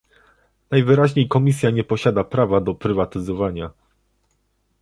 Najwyraźniej 0.71 1.27
Komisja 1.27 1.69
nie 1.71 1.83
posiada 1.83 2.23
prawa 2.23 2.61
do 2.61 2.73
prywatyzowania 2.75 3.69